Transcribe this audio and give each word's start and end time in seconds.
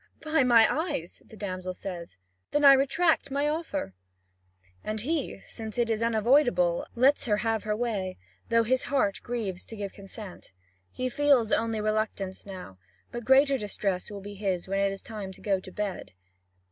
"By 0.23 0.41
my 0.41 0.67
eyes," 0.93 1.21
the 1.23 1.37
damsel 1.37 1.75
says, 1.75 2.17
"then 2.49 2.65
I 2.65 2.73
retract 2.73 3.29
my 3.29 3.47
offer." 3.47 3.93
And 4.83 5.01
he, 5.01 5.43
since 5.45 5.77
it 5.77 5.91
is 5.91 6.01
unavoidable, 6.01 6.87
lets 6.95 7.25
her 7.25 7.37
have 7.37 7.65
her 7.65 7.75
way, 7.75 8.17
though 8.49 8.63
his 8.63 8.85
heart 8.85 9.19
grieves 9.21 9.63
to 9.65 9.75
give 9.75 9.93
consent. 9.93 10.53
He 10.89 11.07
feels 11.07 11.51
only 11.51 11.79
reluctance 11.81 12.47
now; 12.47 12.79
but 13.11 13.25
greater 13.25 13.59
distress 13.59 14.09
will 14.09 14.21
be 14.21 14.33
his 14.33 14.67
when 14.67 14.79
it 14.79 14.91
is 14.91 15.03
time 15.03 15.31
to 15.33 15.39
go 15.39 15.59
to 15.59 15.71
bed. 15.71 16.13